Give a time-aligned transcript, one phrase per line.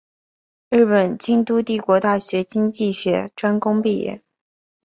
[0.71, 4.23] 日本京都帝国大学经济学专攻毕业。